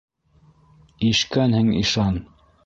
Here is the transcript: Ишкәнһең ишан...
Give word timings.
Ишкәнһең 1.09 1.71
ишан... 1.83 2.19